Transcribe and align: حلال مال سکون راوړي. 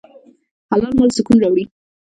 حلال 0.69 0.93
مال 0.97 1.09
سکون 1.17 1.37
راوړي. 1.43 1.65